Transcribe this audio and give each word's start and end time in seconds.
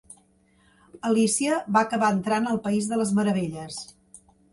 Alícia 1.09 1.59
va 1.75 1.83
acabar 1.87 2.09
entrant 2.13 2.47
al 2.53 2.57
País 2.69 2.87
de 2.93 2.99
les 3.03 3.13
Meravelles. 3.19 3.79